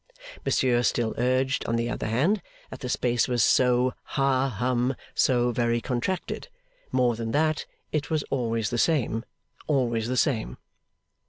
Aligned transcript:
Monsieur 0.43 0.81
still 0.81 1.13
urged, 1.19 1.63
on 1.67 1.75
the 1.75 1.87
other 1.87 2.07
hand, 2.07 2.41
that 2.71 2.79
the 2.79 2.89
space 2.89 3.27
was 3.27 3.43
so 3.43 3.93
ha 4.01 4.49
hum 4.49 4.95
so 5.13 5.51
very 5.51 5.79
contracted. 5.79 6.47
More 6.91 7.15
than 7.15 7.33
that, 7.33 7.67
it 7.91 8.09
was 8.09 8.23
always 8.31 8.71
the 8.71 8.79
same, 8.79 9.23
always 9.67 10.07
the 10.07 10.17
same. 10.17 10.57